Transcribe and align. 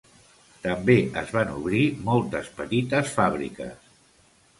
També 0.61 0.95
es 1.21 1.33
van 1.35 1.51
obrir 1.55 1.81
moltes 2.07 2.47
petites 2.61 3.13
fàbriques. 3.19 3.93